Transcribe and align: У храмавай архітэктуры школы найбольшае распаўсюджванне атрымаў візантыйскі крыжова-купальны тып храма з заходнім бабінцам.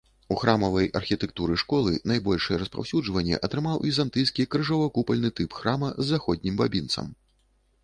У 0.33 0.35
храмавай 0.43 0.87
архітэктуры 0.99 1.57
школы 1.63 1.91
найбольшае 2.11 2.57
распаўсюджванне 2.63 3.37
атрымаў 3.49 3.77
візантыйскі 3.87 4.47
крыжова-купальны 4.57 5.29
тып 5.43 5.51
храма 5.61 5.93
з 6.03 6.11
заходнім 6.11 6.61
бабінцам. 6.65 7.17